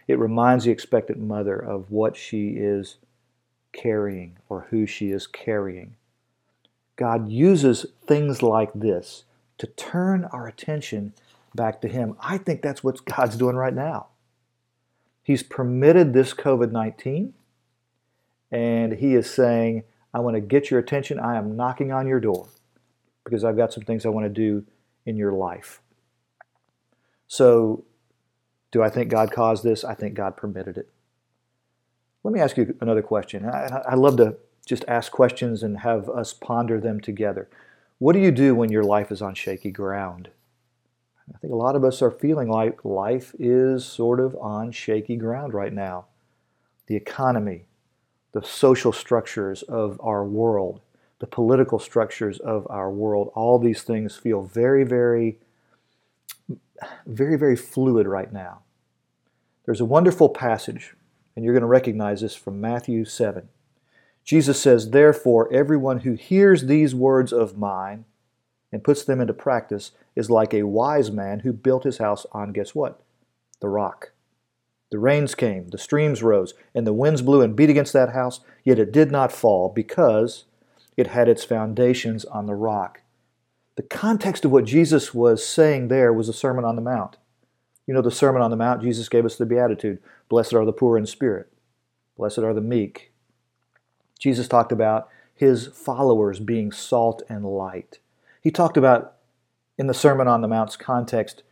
It 0.08 0.18
reminds 0.18 0.64
the 0.64 0.72
expectant 0.72 1.20
mother 1.20 1.56
of 1.56 1.90
what 1.90 2.16
she 2.16 2.50
is 2.50 2.96
carrying 3.72 4.38
or 4.48 4.66
who 4.70 4.84
she 4.84 5.10
is 5.10 5.26
carrying. 5.26 5.94
God 6.96 7.30
uses 7.30 7.86
things 8.04 8.42
like 8.42 8.72
this 8.74 9.24
to 9.58 9.66
turn 9.66 10.24
our 10.26 10.48
attention 10.48 11.12
back 11.54 11.80
to 11.82 11.88
Him. 11.88 12.16
I 12.20 12.38
think 12.38 12.62
that's 12.62 12.82
what 12.82 13.04
God's 13.04 13.36
doing 13.36 13.56
right 13.56 13.74
now. 13.74 14.08
He's 15.22 15.42
permitted 15.42 16.12
this 16.12 16.34
COVID 16.34 16.70
19, 16.70 17.32
and 18.50 18.92
He 18.94 19.14
is 19.14 19.30
saying, 19.30 19.84
I 20.14 20.20
want 20.20 20.36
to 20.36 20.40
get 20.40 20.70
your 20.70 20.78
attention. 20.78 21.18
I 21.18 21.36
am 21.36 21.56
knocking 21.56 21.92
on 21.92 22.06
your 22.06 22.20
door 22.20 22.46
because 23.24 23.44
I've 23.44 23.56
got 23.56 23.72
some 23.72 23.82
things 23.82 24.06
I 24.06 24.10
want 24.10 24.24
to 24.24 24.30
do 24.30 24.64
in 25.04 25.16
your 25.16 25.32
life. 25.32 25.82
So, 27.26 27.84
do 28.70 28.82
I 28.82 28.88
think 28.90 29.10
God 29.10 29.32
caused 29.32 29.64
this? 29.64 29.84
I 29.84 29.94
think 29.94 30.14
God 30.14 30.36
permitted 30.36 30.78
it. 30.78 30.88
Let 32.22 32.32
me 32.32 32.40
ask 32.40 32.56
you 32.56 32.76
another 32.80 33.02
question. 33.02 33.44
I, 33.44 33.82
I 33.88 33.94
love 33.94 34.16
to 34.18 34.36
just 34.64 34.84
ask 34.88 35.12
questions 35.12 35.62
and 35.62 35.80
have 35.80 36.08
us 36.08 36.32
ponder 36.32 36.80
them 36.80 37.00
together. 37.00 37.48
What 37.98 38.14
do 38.14 38.20
you 38.20 38.30
do 38.30 38.54
when 38.54 38.70
your 38.70 38.84
life 38.84 39.12
is 39.12 39.20
on 39.20 39.34
shaky 39.34 39.70
ground? 39.70 40.30
I 41.32 41.38
think 41.38 41.52
a 41.52 41.56
lot 41.56 41.76
of 41.76 41.84
us 41.84 42.02
are 42.02 42.10
feeling 42.10 42.48
like 42.48 42.84
life 42.84 43.34
is 43.38 43.84
sort 43.84 44.20
of 44.20 44.36
on 44.36 44.72
shaky 44.72 45.16
ground 45.16 45.54
right 45.54 45.72
now. 45.72 46.06
The 46.86 46.96
economy, 46.96 47.64
the 48.34 48.42
social 48.42 48.92
structures 48.92 49.62
of 49.62 49.98
our 50.02 50.24
world, 50.24 50.80
the 51.20 51.26
political 51.26 51.78
structures 51.78 52.40
of 52.40 52.66
our 52.68 52.90
world, 52.90 53.30
all 53.34 53.58
these 53.58 53.82
things 53.82 54.16
feel 54.16 54.42
very, 54.42 54.84
very, 54.84 55.38
very, 57.06 57.38
very 57.38 57.56
fluid 57.56 58.06
right 58.06 58.32
now. 58.32 58.58
There's 59.64 59.80
a 59.80 59.86
wonderful 59.86 60.28
passage 60.28 60.94
and 61.36 61.44
you're 61.44 61.54
going 61.54 61.62
to 61.62 61.66
recognize 61.66 62.20
this 62.20 62.34
from 62.34 62.60
Matthew 62.60 63.04
7. 63.04 63.48
Jesus 64.24 64.60
says, 64.60 64.90
Therefore, 64.90 65.52
everyone 65.52 66.00
who 66.00 66.14
hears 66.14 66.66
these 66.66 66.94
words 66.94 67.32
of 67.32 67.56
mine 67.56 68.04
and 68.72 68.82
puts 68.82 69.04
them 69.04 69.20
into 69.20 69.32
practice 69.32 69.92
is 70.16 70.30
like 70.30 70.52
a 70.52 70.64
wise 70.64 71.10
man 71.10 71.40
who 71.40 71.52
built 71.52 71.84
his 71.84 71.98
house 71.98 72.26
on, 72.32 72.52
guess 72.52 72.74
what? 72.74 73.00
The 73.60 73.68
rock. 73.68 74.12
The 74.90 74.98
rains 74.98 75.34
came, 75.34 75.68
the 75.68 75.78
streams 75.78 76.22
rose, 76.22 76.54
and 76.74 76.86
the 76.86 76.92
winds 76.92 77.22
blew 77.22 77.40
and 77.40 77.56
beat 77.56 77.70
against 77.70 77.92
that 77.94 78.10
house, 78.10 78.40
yet 78.64 78.78
it 78.78 78.92
did 78.92 79.10
not 79.10 79.32
fall 79.32 79.68
because 79.68 80.44
it 80.96 81.08
had 81.08 81.28
its 81.28 81.44
foundations 81.44 82.24
on 82.26 82.46
the 82.46 82.54
rock. 82.54 83.00
The 83.76 83.82
context 83.82 84.44
of 84.44 84.52
what 84.52 84.64
Jesus 84.64 85.12
was 85.12 85.44
saying 85.44 85.88
there 85.88 86.12
was 86.12 86.28
the 86.28 86.32
Sermon 86.32 86.64
on 86.64 86.76
the 86.76 86.82
Mount. 86.82 87.16
You 87.86 87.94
know, 87.94 88.02
the 88.02 88.10
Sermon 88.10 88.40
on 88.40 88.50
the 88.50 88.56
Mount, 88.56 88.82
Jesus 88.82 89.08
gave 89.08 89.24
us 89.24 89.36
the 89.36 89.46
Beatitude 89.46 89.98
Blessed 90.28 90.54
are 90.54 90.64
the 90.64 90.72
poor 90.72 90.96
in 90.96 91.06
spirit, 91.06 91.52
blessed 92.16 92.38
are 92.38 92.54
the 92.54 92.60
meek. 92.60 93.12
Jesus 94.18 94.48
talked 94.48 94.72
about 94.72 95.08
his 95.34 95.66
followers 95.66 96.40
being 96.40 96.72
salt 96.72 97.22
and 97.28 97.44
light. 97.44 97.98
He 98.40 98.50
talked 98.50 98.76
about, 98.76 99.16
in 99.76 99.86
the 99.86 99.94
Sermon 99.94 100.28
on 100.28 100.40
the 100.40 100.48
Mount's 100.48 100.76
context, 100.76 101.42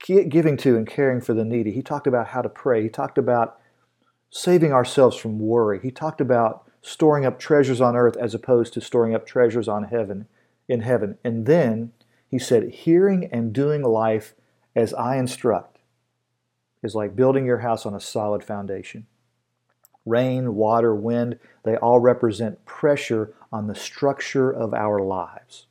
giving 0.00 0.56
to 0.58 0.76
and 0.76 0.86
caring 0.86 1.20
for 1.20 1.34
the 1.34 1.44
needy. 1.44 1.70
He 1.70 1.82
talked 1.82 2.06
about 2.06 2.28
how 2.28 2.42
to 2.42 2.48
pray. 2.48 2.82
He 2.82 2.88
talked 2.88 3.18
about 3.18 3.58
saving 4.30 4.72
ourselves 4.72 5.16
from 5.16 5.38
worry. 5.38 5.80
He 5.82 5.90
talked 5.90 6.20
about 6.20 6.70
storing 6.82 7.26
up 7.26 7.38
treasures 7.38 7.80
on 7.80 7.96
earth 7.96 8.16
as 8.16 8.34
opposed 8.34 8.72
to 8.74 8.80
storing 8.80 9.14
up 9.14 9.26
treasures 9.26 9.68
on 9.68 9.84
heaven 9.84 10.26
in 10.68 10.80
heaven. 10.80 11.18
And 11.24 11.46
then 11.46 11.92
he 12.28 12.38
said, 12.38 12.70
hearing 12.70 13.28
and 13.32 13.52
doing 13.52 13.82
life 13.82 14.34
as 14.74 14.94
I 14.94 15.16
instruct 15.16 15.78
is 16.82 16.94
like 16.94 17.16
building 17.16 17.44
your 17.44 17.58
house 17.58 17.84
on 17.84 17.94
a 17.94 18.00
solid 18.00 18.42
foundation. 18.42 19.06
Rain, 20.06 20.54
water, 20.54 20.94
wind, 20.94 21.38
they 21.64 21.76
all 21.76 22.00
represent 22.00 22.64
pressure 22.64 23.34
on 23.52 23.66
the 23.66 23.74
structure 23.74 24.50
of 24.50 24.72
our 24.72 25.00
lives. 25.00 25.66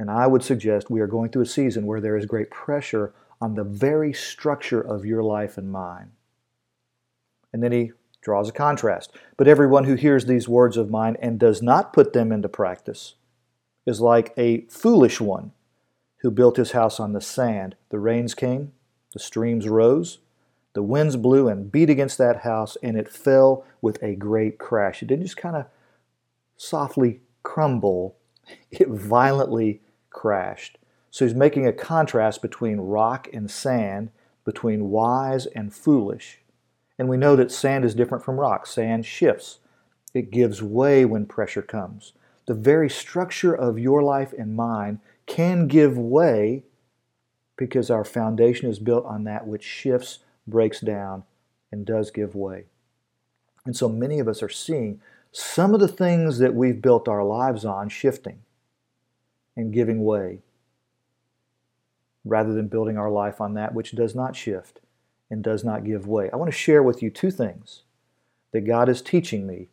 And 0.00 0.10
I 0.10 0.26
would 0.26 0.42
suggest 0.42 0.88
we 0.88 1.02
are 1.02 1.06
going 1.06 1.28
through 1.28 1.42
a 1.42 1.46
season 1.46 1.84
where 1.84 2.00
there 2.00 2.16
is 2.16 2.24
great 2.24 2.50
pressure 2.50 3.12
on 3.38 3.54
the 3.54 3.64
very 3.64 4.14
structure 4.14 4.80
of 4.80 5.04
your 5.04 5.22
life 5.22 5.58
and 5.58 5.70
mine. 5.70 6.12
And 7.52 7.62
then 7.62 7.72
he 7.72 7.92
draws 8.22 8.48
a 8.48 8.52
contrast. 8.52 9.12
But 9.36 9.46
everyone 9.46 9.84
who 9.84 9.96
hears 9.96 10.24
these 10.24 10.48
words 10.48 10.78
of 10.78 10.88
mine 10.88 11.18
and 11.20 11.38
does 11.38 11.60
not 11.60 11.92
put 11.92 12.14
them 12.14 12.32
into 12.32 12.48
practice 12.48 13.16
is 13.84 14.00
like 14.00 14.32
a 14.38 14.62
foolish 14.70 15.20
one 15.20 15.52
who 16.22 16.30
built 16.30 16.56
his 16.56 16.72
house 16.72 16.98
on 16.98 17.12
the 17.12 17.20
sand. 17.20 17.76
The 17.90 17.98
rains 17.98 18.32
came, 18.34 18.72
the 19.12 19.18
streams 19.18 19.68
rose, 19.68 20.20
the 20.72 20.82
winds 20.82 21.16
blew 21.16 21.46
and 21.46 21.70
beat 21.70 21.90
against 21.90 22.16
that 22.16 22.38
house, 22.38 22.78
and 22.82 22.96
it 22.96 23.12
fell 23.12 23.66
with 23.82 24.02
a 24.02 24.14
great 24.14 24.58
crash. 24.58 25.02
It 25.02 25.08
didn't 25.08 25.26
just 25.26 25.36
kind 25.36 25.56
of 25.56 25.66
softly 26.56 27.20
crumble, 27.42 28.16
it 28.70 28.88
violently 28.88 29.82
crashed. 30.10 30.78
So 31.10 31.24
he's 31.24 31.34
making 31.34 31.66
a 31.66 31.72
contrast 31.72 32.42
between 32.42 32.78
rock 32.78 33.28
and 33.32 33.50
sand, 33.50 34.10
between 34.44 34.90
wise 34.90 35.46
and 35.46 35.74
foolish. 35.74 36.38
And 36.98 37.08
we 37.08 37.16
know 37.16 37.34
that 37.36 37.50
sand 37.50 37.84
is 37.84 37.94
different 37.94 38.24
from 38.24 38.38
rock. 38.38 38.66
Sand 38.66 39.06
shifts, 39.06 39.58
it 40.12 40.30
gives 40.30 40.62
way 40.62 41.04
when 41.04 41.26
pressure 41.26 41.62
comes. 41.62 42.12
The 42.46 42.54
very 42.54 42.90
structure 42.90 43.54
of 43.54 43.78
your 43.78 44.02
life 44.02 44.32
and 44.36 44.54
mine 44.54 45.00
can 45.26 45.66
give 45.66 45.96
way 45.96 46.64
because 47.56 47.90
our 47.90 48.04
foundation 48.04 48.68
is 48.68 48.78
built 48.78 49.04
on 49.04 49.24
that 49.24 49.46
which 49.46 49.62
shifts, 49.62 50.20
breaks 50.46 50.80
down, 50.80 51.24
and 51.70 51.86
does 51.86 52.10
give 52.10 52.34
way. 52.34 52.64
And 53.64 53.76
so 53.76 53.88
many 53.88 54.18
of 54.18 54.28
us 54.28 54.42
are 54.42 54.48
seeing 54.48 55.00
some 55.32 55.74
of 55.74 55.80
the 55.80 55.88
things 55.88 56.38
that 56.38 56.54
we've 56.54 56.80
built 56.80 57.06
our 57.06 57.22
lives 57.22 57.64
on 57.64 57.88
shifting 57.88 58.40
and 59.60 59.72
giving 59.72 60.02
way 60.04 60.40
rather 62.24 62.52
than 62.52 62.68
building 62.68 62.96
our 62.98 63.10
life 63.10 63.40
on 63.40 63.54
that 63.54 63.74
which 63.74 63.92
does 63.92 64.14
not 64.14 64.36
shift 64.36 64.80
and 65.30 65.42
does 65.42 65.64
not 65.64 65.84
give 65.84 66.06
way. 66.06 66.28
I 66.30 66.36
want 66.36 66.50
to 66.50 66.56
share 66.56 66.82
with 66.82 67.02
you 67.02 67.10
two 67.10 67.30
things 67.30 67.82
that 68.52 68.62
God 68.62 68.88
is 68.88 69.00
teaching 69.00 69.46
me 69.46 69.68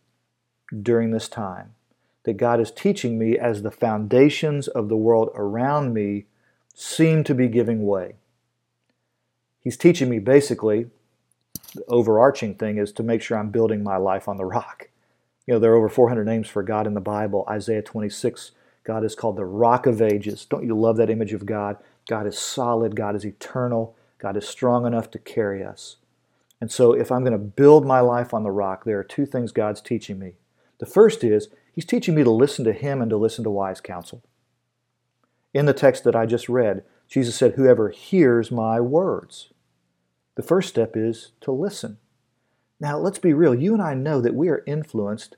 during 0.82 1.12
this 1.12 1.28
time. 1.28 1.74
That 2.24 2.38
God 2.38 2.60
is 2.60 2.72
teaching 2.72 3.18
me 3.18 3.38
as 3.38 3.62
the 3.62 3.72
foundations 3.72 4.68
of 4.68 4.90
the 4.90 4.98
world 4.98 5.30
around 5.34 5.94
me 5.94 6.26
seem 6.74 7.24
to 7.24 7.34
be 7.34 7.48
giving 7.48 7.86
way. 7.86 8.16
He's 9.62 9.78
teaching 9.78 10.10
me 10.10 10.20
basically, 10.20 10.88
the 11.74 11.84
overarching 11.88 12.56
thing 12.56 12.78
is 12.78 12.92
to 12.94 13.04
make 13.04 13.22
sure 13.22 13.38
I'm 13.38 13.50
building 13.50 13.84
my 13.84 13.98
life 13.98 14.28
on 14.28 14.38
the 14.38 14.46
rock. 14.46 14.90
You 15.46 15.54
know, 15.54 15.60
there 15.60 15.72
are 15.72 15.78
over 15.78 15.90
400 15.90 16.26
names 16.26 16.48
for 16.48 16.64
God 16.64 16.86
in 16.86 16.94
the 16.94 17.02
Bible. 17.02 17.46
Isaiah 17.50 17.82
26, 17.82 18.52
God 18.88 19.04
is 19.04 19.16
called 19.16 19.36
the 19.36 19.44
rock 19.44 19.86
of 19.86 20.02
ages. 20.02 20.46
Don't 20.46 20.66
you 20.66 20.74
love 20.74 20.96
that 20.96 21.10
image 21.10 21.34
of 21.34 21.46
God? 21.46 21.76
God 22.10 22.26
is 22.26 22.40
solid, 22.40 22.96
God 22.96 23.18
is 23.18 23.26
eternal, 23.26 23.98
God 24.18 24.38
is 24.38 24.48
strong 24.48 24.86
enough 24.86 25.12
to 25.12 25.20
carry 25.20 25.62
us. 25.62 25.98
And 26.62 26.72
so, 26.72 26.94
if 26.94 27.12
I'm 27.12 27.26
going 27.26 27.34
to 27.34 27.38
build 27.38 27.86
my 27.86 28.00
life 28.00 28.34
on 28.34 28.44
the 28.44 28.50
rock, 28.52 28.86
there 28.86 28.98
are 28.98 29.04
two 29.04 29.26
things 29.26 29.52
God's 29.52 29.82
teaching 29.82 30.18
me. 30.18 30.36
The 30.80 30.86
first 30.86 31.22
is, 31.22 31.50
He's 31.74 31.84
teaching 31.84 32.16
me 32.16 32.24
to 32.24 32.32
listen 32.32 32.64
to 32.64 32.72
Him 32.72 33.02
and 33.02 33.10
to 33.10 33.18
listen 33.18 33.44
to 33.44 33.50
wise 33.50 33.82
counsel. 33.82 34.24
In 35.54 35.66
the 35.66 35.74
text 35.74 36.06
that 36.06 36.16
I 36.16 36.26
just 36.26 36.48
read, 36.48 36.86
Jesus 37.10 37.36
said, 37.36 37.56
Whoever 37.56 37.90
hears 37.90 38.52
my 38.52 38.80
words. 38.80 39.52
The 40.36 40.44
first 40.44 40.70
step 40.70 40.96
is 40.96 41.34
to 41.42 41.52
listen. 41.52 41.98
Now, 42.80 42.98
let's 42.98 43.20
be 43.20 43.34
real. 43.34 43.54
You 43.54 43.74
and 43.74 43.82
I 43.82 43.96
know 43.96 44.22
that 44.22 44.34
we 44.34 44.48
are 44.48 44.64
influenced 44.66 45.36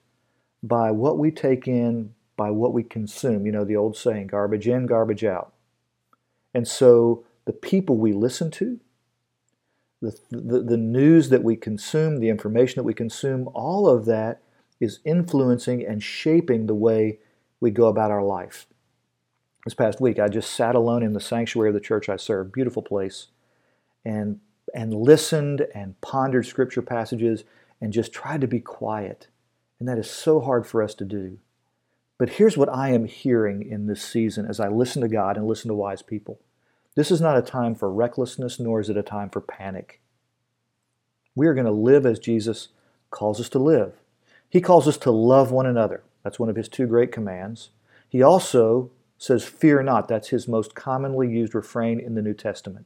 by 0.61 0.91
what 0.91 1.17
we 1.17 1.31
take 1.31 1.67
in, 1.67 2.13
by 2.39 2.49
what 2.49 2.71
we 2.71 2.83
consume. 2.83 3.45
You 3.45 3.51
know, 3.51 3.65
the 3.65 3.75
old 3.75 3.97
saying, 3.97 4.27
garbage 4.27 4.65
in, 4.65 4.85
garbage 4.85 5.25
out. 5.25 5.51
And 6.53 6.65
so, 6.65 7.25
the 7.43 7.51
people 7.51 7.97
we 7.97 8.13
listen 8.13 8.49
to, 8.51 8.79
the, 10.01 10.17
the, 10.31 10.61
the 10.61 10.77
news 10.77 11.27
that 11.29 11.43
we 11.43 11.57
consume, 11.57 12.19
the 12.19 12.29
information 12.29 12.79
that 12.79 12.85
we 12.85 12.93
consume, 12.93 13.49
all 13.53 13.89
of 13.89 14.05
that 14.05 14.41
is 14.79 14.99
influencing 15.03 15.85
and 15.85 16.01
shaping 16.01 16.65
the 16.65 16.73
way 16.73 17.19
we 17.59 17.71
go 17.71 17.87
about 17.87 18.09
our 18.09 18.23
life. 18.23 18.65
This 19.65 19.73
past 19.73 19.99
week, 19.99 20.17
I 20.17 20.29
just 20.29 20.53
sat 20.53 20.75
alone 20.75 21.03
in 21.03 21.11
the 21.11 21.19
sanctuary 21.19 21.69
of 21.69 21.73
the 21.73 21.81
church 21.81 22.07
I 22.07 22.15
serve, 22.15 22.53
beautiful 22.53 22.81
place, 22.81 23.27
and 24.05 24.39
and 24.73 24.93
listened 24.93 25.65
and 25.75 25.99
pondered 25.99 26.45
scripture 26.45 26.83
passages 26.83 27.43
and 27.81 27.91
just 27.91 28.13
tried 28.13 28.39
to 28.39 28.47
be 28.47 28.59
quiet. 28.59 29.27
And 29.79 29.89
that 29.89 29.97
is 29.97 30.09
so 30.09 30.39
hard 30.39 30.65
for 30.65 30.81
us 30.81 30.93
to 30.95 31.05
do. 31.05 31.39
But 32.19 32.31
here's 32.31 32.57
what 32.57 32.69
I 32.69 32.89
am 32.89 33.05
hearing 33.05 33.63
in 33.67 33.87
this 33.87 34.03
season 34.03 34.45
as 34.45 34.59
I 34.59 34.67
listen 34.67 35.01
to 35.01 35.07
God 35.07 35.37
and 35.37 35.47
listen 35.47 35.69
to 35.69 35.73
wise 35.73 36.01
people. 36.01 36.39
This 36.95 37.11
is 37.11 37.21
not 37.21 37.37
a 37.37 37.41
time 37.41 37.75
for 37.75 37.91
recklessness, 37.91 38.59
nor 38.59 38.81
is 38.81 38.89
it 38.89 38.97
a 38.97 39.01
time 39.01 39.29
for 39.29 39.39
panic. 39.39 40.01
We 41.33 41.47
are 41.47 41.53
going 41.53 41.65
to 41.65 41.71
live 41.71 42.05
as 42.05 42.19
Jesus 42.19 42.67
calls 43.09 43.39
us 43.39 43.47
to 43.49 43.59
live. 43.59 43.93
He 44.49 44.59
calls 44.59 44.85
us 44.85 44.97
to 44.97 45.11
love 45.11 45.51
one 45.51 45.65
another. 45.65 46.03
That's 46.21 46.39
one 46.39 46.49
of 46.49 46.57
his 46.57 46.67
two 46.67 46.87
great 46.87 47.13
commands. 47.13 47.69
He 48.09 48.21
also 48.21 48.91
says, 49.17 49.45
Fear 49.45 49.83
not. 49.83 50.09
That's 50.09 50.27
his 50.29 50.45
most 50.45 50.75
commonly 50.75 51.29
used 51.29 51.55
refrain 51.55 52.01
in 52.01 52.15
the 52.15 52.21
New 52.21 52.33
Testament. 52.33 52.85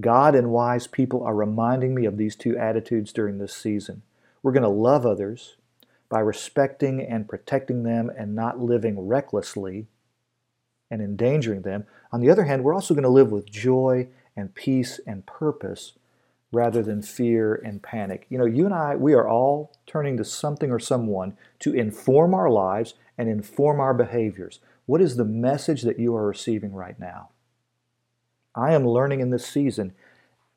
God 0.00 0.34
and 0.34 0.50
wise 0.50 0.88
people 0.88 1.22
are 1.22 1.34
reminding 1.34 1.94
me 1.94 2.06
of 2.06 2.16
these 2.16 2.34
two 2.34 2.58
attitudes 2.58 3.12
during 3.12 3.38
this 3.38 3.54
season. 3.54 4.02
We're 4.42 4.50
going 4.50 4.64
to 4.64 4.68
love 4.68 5.06
others 5.06 5.56
by 6.14 6.20
respecting 6.20 7.02
and 7.02 7.28
protecting 7.28 7.82
them 7.82 8.08
and 8.16 8.36
not 8.36 8.60
living 8.60 9.04
recklessly 9.04 9.88
and 10.88 11.02
endangering 11.02 11.62
them. 11.62 11.84
On 12.12 12.20
the 12.20 12.30
other 12.30 12.44
hand, 12.44 12.62
we're 12.62 12.72
also 12.72 12.94
going 12.94 13.02
to 13.02 13.08
live 13.08 13.32
with 13.32 13.50
joy 13.50 14.06
and 14.36 14.54
peace 14.54 15.00
and 15.08 15.26
purpose 15.26 15.94
rather 16.52 16.84
than 16.84 17.02
fear 17.02 17.56
and 17.56 17.82
panic. 17.82 18.26
You 18.28 18.38
know, 18.38 18.44
you 18.44 18.64
and 18.64 18.72
I, 18.72 18.94
we 18.94 19.12
are 19.12 19.28
all 19.28 19.72
turning 19.88 20.16
to 20.18 20.24
something 20.24 20.70
or 20.70 20.78
someone 20.78 21.36
to 21.58 21.74
inform 21.74 22.32
our 22.32 22.48
lives 22.48 22.94
and 23.18 23.28
inform 23.28 23.80
our 23.80 23.92
behaviors. 23.92 24.60
What 24.86 25.00
is 25.00 25.16
the 25.16 25.24
message 25.24 25.82
that 25.82 25.98
you 25.98 26.14
are 26.14 26.28
receiving 26.28 26.74
right 26.74 27.00
now? 27.00 27.30
I 28.54 28.72
am 28.72 28.86
learning 28.86 29.18
in 29.18 29.30
this 29.30 29.48
season. 29.48 29.94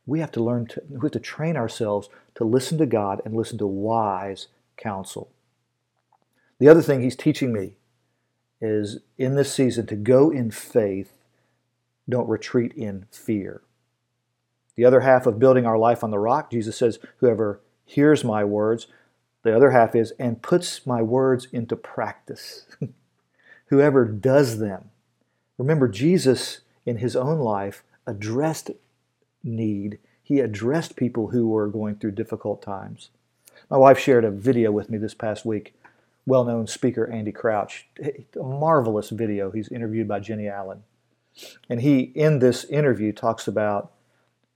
We 0.05 0.19
have 0.19 0.31
to 0.33 0.43
learn 0.43 0.67
to, 0.67 0.83
we 0.87 0.99
have 1.01 1.11
to 1.13 1.19
train 1.19 1.57
ourselves 1.57 2.09
to 2.35 2.43
listen 2.43 2.77
to 2.77 2.85
God 2.85 3.23
and 3.25 3.35
listen 3.35 3.57
to 3.57 3.65
wise 3.65 4.49
counsel. 4.77 5.31
The 6.59 6.67
other 6.67 6.81
thing 6.81 7.01
he's 7.01 7.15
teaching 7.15 7.53
me 7.53 7.73
is 8.59 8.99
in 9.17 9.35
this 9.35 9.53
season 9.53 9.85
to 9.87 9.95
go 9.95 10.31
in 10.31 10.49
faith, 10.49 11.13
don't 12.09 12.27
retreat 12.27 12.73
in 12.73 13.05
fear. 13.11 13.61
The 14.75 14.85
other 14.85 15.01
half 15.01 15.25
of 15.25 15.39
building 15.39 15.65
our 15.65 15.77
life 15.77 16.03
on 16.03 16.11
the 16.11 16.19
rock, 16.19 16.51
Jesus 16.51 16.77
says, 16.77 16.99
Whoever 17.17 17.61
hears 17.85 18.23
my 18.23 18.43
words, 18.43 18.87
the 19.43 19.55
other 19.55 19.71
half 19.71 19.95
is, 19.95 20.11
and 20.19 20.41
puts 20.41 20.85
my 20.85 21.01
words 21.01 21.47
into 21.51 21.75
practice. 21.75 22.65
Whoever 23.67 24.05
does 24.05 24.59
them. 24.59 24.89
Remember, 25.57 25.87
Jesus 25.87 26.61
in 26.85 26.97
his 26.97 27.15
own 27.15 27.39
life 27.39 27.83
addressed 28.05 28.71
need. 29.43 29.99
He 30.23 30.39
addressed 30.39 30.95
people 30.95 31.27
who 31.27 31.47
were 31.47 31.67
going 31.67 31.95
through 31.95 32.11
difficult 32.11 32.61
times. 32.61 33.09
My 33.69 33.77
wife 33.77 33.99
shared 33.99 34.23
a 34.25 34.31
video 34.31 34.71
with 34.71 34.89
me 34.89 34.97
this 34.97 35.13
past 35.13 35.45
week 35.45 35.73
well 36.27 36.43
known 36.43 36.67
speaker 36.67 37.09
Andy 37.09 37.31
Crouch. 37.31 37.87
A 37.99 38.43
marvelous 38.43 39.09
video. 39.09 39.49
He's 39.49 39.69
interviewed 39.69 40.07
by 40.07 40.19
Jennie 40.19 40.49
Allen. 40.49 40.83
And 41.69 41.81
he, 41.81 41.99
in 42.01 42.39
this 42.39 42.65
interview, 42.65 43.13
talks 43.13 43.47
about 43.47 43.93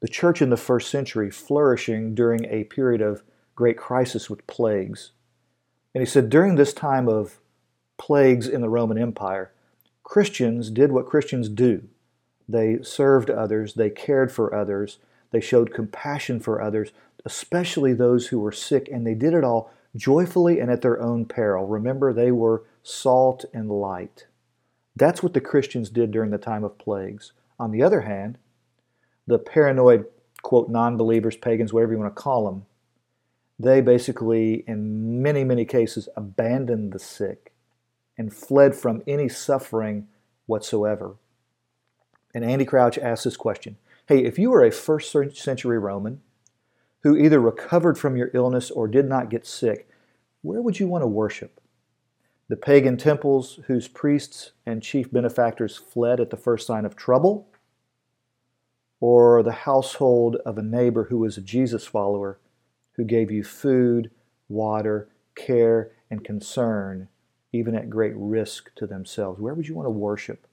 the 0.01 0.07
church 0.07 0.41
in 0.41 0.49
the 0.49 0.57
first 0.57 0.91
century 0.91 1.31
flourishing 1.31 2.13
during 2.13 2.45
a 2.45 2.65
period 2.65 3.01
of 3.01 3.23
great 3.55 3.77
crisis 3.77 4.29
with 4.29 4.45
plagues. 4.47 5.11
And 5.95 6.01
he 6.01 6.05
said, 6.05 6.29
during 6.29 6.55
this 6.55 6.73
time 6.73 7.07
of 7.07 7.39
plagues 7.97 8.47
in 8.47 8.61
the 8.61 8.69
Roman 8.69 8.97
Empire, 8.97 9.51
Christians 10.03 10.69
did 10.69 10.91
what 10.91 11.05
Christians 11.05 11.47
do. 11.47 11.87
They 12.49 12.79
served 12.81 13.29
others, 13.29 13.75
they 13.75 13.89
cared 13.89 14.31
for 14.31 14.53
others, 14.53 14.97
they 15.31 15.39
showed 15.39 15.73
compassion 15.73 16.39
for 16.39 16.61
others, 16.61 16.91
especially 17.23 17.93
those 17.93 18.27
who 18.27 18.39
were 18.39 18.51
sick, 18.51 18.89
and 18.91 19.07
they 19.07 19.13
did 19.13 19.33
it 19.33 19.43
all 19.43 19.71
joyfully 19.95 20.59
and 20.59 20.71
at 20.71 20.81
their 20.81 21.01
own 21.01 21.25
peril. 21.25 21.67
Remember, 21.67 22.13
they 22.13 22.31
were 22.31 22.63
salt 22.83 23.45
and 23.53 23.69
light. 23.69 24.27
That's 24.95 25.23
what 25.23 25.33
the 25.33 25.41
Christians 25.41 25.89
did 25.89 26.11
during 26.11 26.31
the 26.31 26.37
time 26.37 26.63
of 26.63 26.77
plagues. 26.77 27.33
On 27.59 27.71
the 27.71 27.83
other 27.83 28.01
hand, 28.01 28.37
the 29.27 29.39
paranoid, 29.39 30.05
quote, 30.41 30.69
non 30.69 30.97
believers, 30.97 31.37
pagans, 31.37 31.71
whatever 31.71 31.93
you 31.93 31.99
want 31.99 32.13
to 32.15 32.21
call 32.21 32.45
them, 32.45 32.65
they 33.59 33.81
basically, 33.81 34.63
in 34.67 35.21
many, 35.21 35.43
many 35.43 35.65
cases, 35.65 36.09
abandoned 36.17 36.91
the 36.91 36.99
sick 36.99 37.53
and 38.17 38.33
fled 38.33 38.75
from 38.75 39.03
any 39.05 39.29
suffering 39.29 40.07
whatsoever. 40.47 41.15
And 42.33 42.43
Andy 42.43 42.65
Crouch 42.65 42.97
asked 42.97 43.23
this 43.23 43.37
question 43.37 43.77
Hey, 44.07 44.23
if 44.23 44.39
you 44.39 44.49
were 44.49 44.63
a 44.63 44.71
first 44.71 45.11
century 45.35 45.77
Roman 45.77 46.21
who 47.03 47.17
either 47.17 47.39
recovered 47.39 47.97
from 47.97 48.15
your 48.15 48.31
illness 48.33 48.69
or 48.71 48.87
did 48.87 49.07
not 49.07 49.29
get 49.29 49.45
sick, 49.45 49.89
where 50.41 50.61
would 50.61 50.79
you 50.79 50.87
want 50.87 51.03
to 51.03 51.07
worship? 51.07 51.59
The 52.47 52.57
pagan 52.57 52.97
temples 52.97 53.59
whose 53.67 53.87
priests 53.87 54.51
and 54.65 54.83
chief 54.83 55.11
benefactors 55.11 55.77
fled 55.77 56.19
at 56.19 56.29
the 56.29 56.37
first 56.37 56.67
sign 56.67 56.85
of 56.85 56.95
trouble? 56.95 57.47
Or 58.99 59.41
the 59.41 59.51
household 59.51 60.35
of 60.45 60.57
a 60.57 60.63
neighbor 60.63 61.05
who 61.05 61.19
was 61.19 61.37
a 61.37 61.41
Jesus 61.41 61.87
follower 61.87 62.39
who 62.93 63.03
gave 63.03 63.31
you 63.31 63.43
food, 63.43 64.11
water, 64.49 65.09
care, 65.33 65.91
and 66.09 66.23
concern, 66.23 67.07
even 67.53 67.73
at 67.73 67.89
great 67.89 68.13
risk 68.15 68.75
to 68.75 68.85
themselves? 68.85 69.39
Where 69.39 69.53
would 69.53 69.67
you 69.67 69.75
want 69.75 69.85
to 69.85 69.91
worship? 69.91 70.45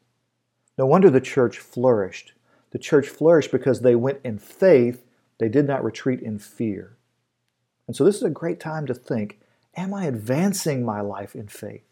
No 0.78 0.86
wonder 0.86 1.10
the 1.10 1.20
church 1.20 1.58
flourished. 1.58 2.32
The 2.70 2.78
church 2.78 3.08
flourished 3.08 3.50
because 3.50 3.80
they 3.80 3.96
went 3.96 4.20
in 4.22 4.38
faith 4.38 5.04
they 5.38 5.48
did 5.48 5.66
not 5.66 5.84
retreat 5.84 6.20
in 6.20 6.38
fear. 6.38 6.96
And 7.86 7.96
so 7.96 8.04
this 8.04 8.16
is 8.16 8.22
a 8.22 8.30
great 8.30 8.60
time 8.60 8.86
to 8.86 8.94
think 8.94 9.40
Am 9.76 9.94
I 9.94 10.06
advancing 10.06 10.84
my 10.84 11.00
life 11.00 11.36
in 11.36 11.46
faith? 11.46 11.84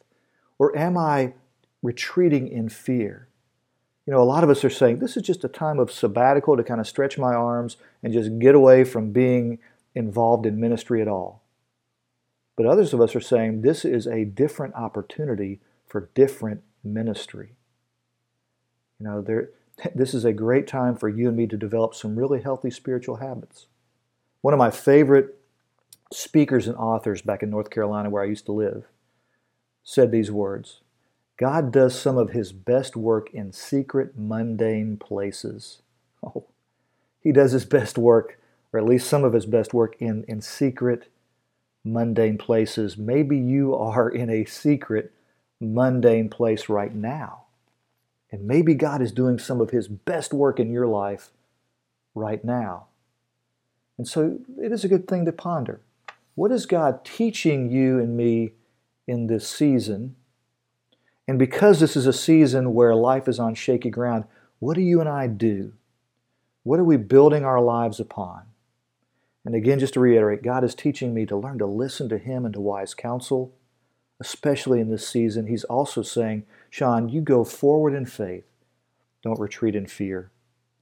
Or 0.59 0.77
am 0.77 0.99
I 0.99 1.35
retreating 1.83 2.49
in 2.49 2.69
fear? 2.69 3.29
You 4.07 4.13
know, 4.13 4.21
a 4.21 4.25
lot 4.25 4.43
of 4.43 4.51
us 4.51 4.65
are 4.65 4.71
saying 4.71 4.99
this 4.99 5.17
is 5.17 5.23
just 5.23 5.45
a 5.45 5.49
time 5.49 5.79
of 5.79 5.93
sabbatical 5.93 6.57
to 6.57 6.65
kind 6.65 6.81
of 6.81 6.89
stretch 6.89 7.19
my 7.19 7.35
arms 7.35 7.77
and 8.03 8.13
just 8.13 8.39
get 8.39 8.55
away 8.55 8.83
from 8.83 9.13
being 9.13 9.59
involved 9.95 10.47
in 10.47 10.61
ministry 10.61 11.01
at 11.01 11.09
all. 11.09 11.43
But 12.57 12.67
others 12.67 12.93
of 12.93 13.01
us 13.01 13.15
are 13.15 13.21
saying 13.21 13.63
this 13.63 13.85
is 13.85 14.07
a 14.07 14.25
different 14.25 14.75
opportunity 14.75 15.61
for 15.87 16.11
different 16.15 16.63
ministry. 16.83 17.57
You 18.99 19.07
know, 19.07 19.23
there, 19.23 19.51
this 19.95 20.15
is 20.15 20.25
a 20.25 20.33
great 20.33 20.67
time 20.67 20.97
for 20.97 21.09
you 21.09 21.29
and 21.29 21.37
me 21.37 21.47
to 21.47 21.57
develop 21.57 21.95
some 21.95 22.19
really 22.19 22.41
healthy 22.41 22.71
spiritual 22.71 23.17
habits. 23.17 23.67
One 24.41 24.55
of 24.55 24.59
my 24.59 24.71
favorite 24.71 25.39
speakers 26.13 26.67
and 26.67 26.77
authors 26.77 27.23
back 27.23 27.43
in 27.43 27.51
North 27.51 27.71
Carolina, 27.71 28.11
where 28.11 28.23
I 28.23 28.27
used 28.27 28.47
to 28.47 28.53
live, 28.53 28.85
said 29.83 30.11
these 30.11 30.31
words 30.31 30.81
God 31.37 31.73
does 31.73 31.99
some 31.99 32.17
of 32.17 32.31
his 32.31 32.53
best 32.53 32.97
work 32.97 33.33
in 33.33 33.53
secret, 33.53 34.13
mundane 34.17 34.97
places. 34.97 35.83
Oh, 36.25 36.47
he 37.21 37.31
does 37.31 37.53
his 37.53 37.67
best 37.67 37.99
work, 37.99 38.41
or 38.73 38.81
at 38.81 38.87
least 38.87 39.07
some 39.07 39.23
of 39.23 39.33
his 39.33 39.47
best 39.47 39.75
work, 39.75 39.97
in, 40.01 40.25
in 40.27 40.41
secret, 40.41 41.09
mundane 41.85 42.39
places. 42.39 42.97
Maybe 42.97 43.37
you 43.37 43.75
are 43.77 44.09
in 44.09 44.31
a 44.31 44.45
secret, 44.47 45.13
mundane 45.61 46.31
place 46.31 46.69
right 46.69 46.93
now. 46.93 47.46
And 48.31 48.47
maybe 48.47 48.75
God 48.75 49.01
is 49.01 49.13
doing 49.13 49.39
some 49.39 49.61
of 49.61 49.71
His 49.71 49.89
best 49.89 50.33
work 50.33 50.59
in 50.59 50.73
your 50.73 50.87
life 50.87 51.31
right 52.15 52.45
now. 52.45 52.87
And 53.99 54.07
so 54.07 54.39
it 54.61 54.73
is 54.73 54.85
a 54.85 54.89
good 54.89 55.09
thing 55.09 55.25
to 55.25 55.33
ponder. 55.33 55.81
What 56.35 56.53
is 56.53 56.67
God 56.67 57.05
teaching 57.05 57.71
you 57.71 57.99
and 57.99 58.17
me 58.17 58.53
in 59.07 59.27
this 59.27 59.49
season? 59.49 60.17
And 61.29 61.39
because 61.39 61.81
this 61.81 61.97
is 61.97 62.07
a 62.07 62.13
season 62.13 62.75
where 62.75 62.95
life 62.95 63.27
is 63.27 63.39
on 63.39 63.55
shaky 63.55 63.91
ground, 63.91 64.25
what 64.59 64.75
do 64.75 64.83
you 64.83 65.01
and 65.01 65.09
I 65.09 65.27
do? 65.27 65.73
What 66.63 66.81
are 66.81 66.85
we 66.85 66.97
building 66.97 67.45
our 67.45 67.61
lives 67.61 68.01
upon? 68.01 68.43
And 69.45 69.55
again, 69.55 69.79
just 69.79 69.95
to 69.95 70.01
reiterate, 70.01 70.43
God 70.43 70.65
is 70.65 70.75
teaching 70.75 71.15
me 71.15 71.25
to 71.27 71.37
learn 71.37 71.59
to 71.59 71.67
listen 71.67 72.09
to 72.09 72.19
Him 72.19 72.45
and 72.45 72.53
to 72.55 72.61
wise 72.61 72.95
counsel, 72.95 73.55
especially 74.21 74.81
in 74.81 74.91
this 74.91 75.07
season. 75.07 75.47
He's 75.47 75.65
also 75.65 76.03
saying, 76.03 76.45
Sean, 76.71 77.09
you 77.09 77.21
go 77.21 77.45
forward 77.45 77.95
in 77.95 78.07
faith. 78.07 78.45
Don't 79.23 79.41
retreat 79.41 79.75
in 79.75 79.87
fear. 79.87 80.31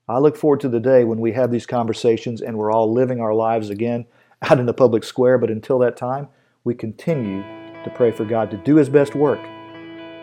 I 0.08 0.18
look 0.18 0.36
forward 0.36 0.60
to 0.60 0.68
the 0.68 0.80
day 0.80 1.04
when 1.04 1.18
we 1.18 1.32
have 1.32 1.50
these 1.50 1.66
conversations 1.66 2.42
and 2.42 2.58
we're 2.58 2.70
all 2.70 2.92
living 2.92 3.20
our 3.20 3.32
lives 3.32 3.70
again 3.70 4.06
out 4.42 4.60
in 4.60 4.66
the 4.66 4.74
public 4.74 5.04
square. 5.04 5.38
But 5.38 5.50
until 5.50 5.78
that 5.78 5.96
time, 5.96 6.28
we 6.64 6.74
continue 6.74 7.42
to 7.84 7.92
pray 7.94 8.10
for 8.10 8.24
God 8.24 8.50
to 8.50 8.56
do 8.58 8.76
His 8.76 8.88
best 8.88 9.14
work 9.14 9.40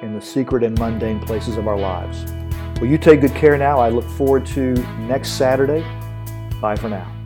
in 0.02 0.14
the 0.14 0.22
secret 0.22 0.64
and 0.64 0.78
mundane 0.80 1.20
places 1.20 1.58
of 1.58 1.68
our 1.68 1.78
lives. 1.78 2.32
Will 2.80 2.88
you 2.88 2.98
take 2.98 3.22
good 3.22 3.36
care 3.36 3.58
now? 3.58 3.80
I 3.80 3.90
look 3.90 4.10
forward 4.10 4.46
to 4.48 4.74
next 5.02 5.34
Saturday. 5.34 5.82
Bye 6.60 6.76
for 6.76 6.90
now. 6.90 7.21